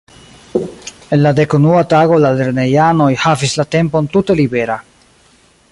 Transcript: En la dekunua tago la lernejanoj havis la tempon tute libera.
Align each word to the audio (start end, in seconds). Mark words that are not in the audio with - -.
En 1.17 1.19
la 1.25 1.33
dekunua 1.39 1.83
tago 1.91 2.17
la 2.23 2.31
lernejanoj 2.39 3.11
havis 3.27 3.53
la 3.61 3.67
tempon 3.77 4.13
tute 4.17 4.37
libera. 4.41 4.83